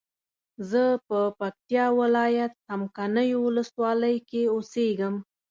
زه 0.69 0.83
په 1.07 1.19
پکتیا 1.39 1.85
ولایت 1.99 2.51
څمکنیو 2.67 3.39
ولسوالۍ 3.47 4.15
کی 4.29 4.41
اوسیږم 4.53 5.15